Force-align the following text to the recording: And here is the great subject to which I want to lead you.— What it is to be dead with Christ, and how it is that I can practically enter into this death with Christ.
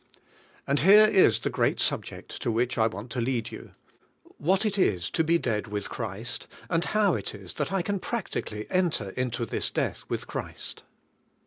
And 0.65 0.79
here 0.79 1.05
is 1.05 1.41
the 1.41 1.51
great 1.51 1.79
subject 1.79 2.41
to 2.41 2.49
which 2.51 2.75
I 2.75 2.87
want 2.87 3.11
to 3.11 3.21
lead 3.21 3.51
you.— 3.51 3.75
What 4.39 4.65
it 4.65 4.79
is 4.79 5.11
to 5.11 5.23
be 5.23 5.37
dead 5.37 5.67
with 5.67 5.91
Christ, 5.91 6.47
and 6.71 6.83
how 6.85 7.13
it 7.13 7.35
is 7.35 7.53
that 7.53 7.71
I 7.71 7.83
can 7.83 7.99
practically 7.99 8.65
enter 8.71 9.11
into 9.11 9.45
this 9.45 9.69
death 9.69 10.03
with 10.09 10.25
Christ. 10.25 10.81